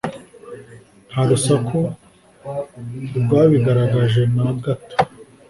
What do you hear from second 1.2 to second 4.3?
rusaku rwabigaragaje